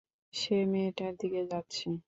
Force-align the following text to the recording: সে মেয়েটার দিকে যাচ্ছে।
সে 0.33 0.55
মেয়েটার 0.71 1.13
দিকে 1.21 1.41
যাচ্ছে। 1.51 1.87